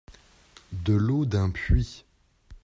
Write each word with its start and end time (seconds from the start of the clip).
De 0.71 0.95
l’eau 0.95 1.27
d’un 1.27 1.51
puits. 1.51 2.05